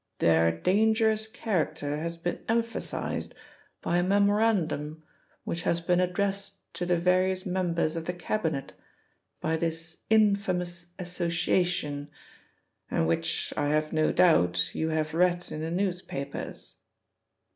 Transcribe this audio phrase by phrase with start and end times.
[0.17, 3.35] Their dangerous character has been emphasised
[3.83, 5.03] by a memorandum
[5.43, 8.73] which has been addressed to the various members of the Cabinet
[9.41, 12.09] by this infamous association,
[12.89, 16.77] and which, I have no doubt, you have read in the newspapers."